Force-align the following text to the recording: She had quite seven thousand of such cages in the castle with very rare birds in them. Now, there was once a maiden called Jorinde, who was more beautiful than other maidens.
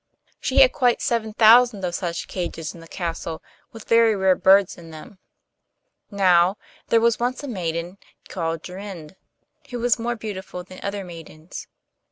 She 0.39 0.61
had 0.61 0.73
quite 0.73 0.99
seven 0.99 1.31
thousand 1.31 1.85
of 1.85 1.93
such 1.93 2.27
cages 2.27 2.73
in 2.73 2.79
the 2.79 2.87
castle 2.87 3.43
with 3.71 3.87
very 3.87 4.15
rare 4.15 4.33
birds 4.35 4.75
in 4.75 4.89
them. 4.89 5.19
Now, 6.09 6.57
there 6.87 6.99
was 6.99 7.19
once 7.19 7.43
a 7.43 7.47
maiden 7.47 7.99
called 8.27 8.63
Jorinde, 8.63 9.15
who 9.69 9.77
was 9.79 9.99
more 9.99 10.15
beautiful 10.15 10.63
than 10.63 10.79
other 10.81 11.03
maidens. 11.03 11.67